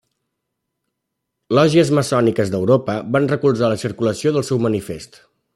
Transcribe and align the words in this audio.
Lògies 1.59 1.93
maçòniques 1.99 2.53
d'Europa 2.57 2.97
van 3.17 3.31
recolzar 3.35 3.73
la 3.75 3.81
circulació 3.87 4.37
del 4.39 4.51
seu 4.53 4.67
manifest. 4.69 5.25